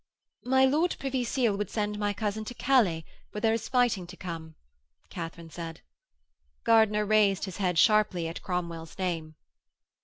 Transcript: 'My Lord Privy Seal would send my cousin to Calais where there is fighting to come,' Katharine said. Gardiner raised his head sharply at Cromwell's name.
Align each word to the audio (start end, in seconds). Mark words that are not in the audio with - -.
'My 0.43 0.65
Lord 0.65 0.95
Privy 0.97 1.23
Seal 1.23 1.55
would 1.55 1.69
send 1.69 1.99
my 1.99 2.11
cousin 2.11 2.43
to 2.45 2.55
Calais 2.55 3.05
where 3.29 3.41
there 3.41 3.53
is 3.53 3.69
fighting 3.69 4.07
to 4.07 4.17
come,' 4.17 4.55
Katharine 5.11 5.51
said. 5.51 5.81
Gardiner 6.63 7.05
raised 7.05 7.45
his 7.45 7.57
head 7.57 7.77
sharply 7.77 8.27
at 8.27 8.41
Cromwell's 8.41 8.97
name. 8.97 9.35